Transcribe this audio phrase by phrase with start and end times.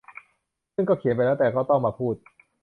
[0.75, 2.15] ซึ่งก็เขียนไปแล้วแต่ก็ต้องมาพูด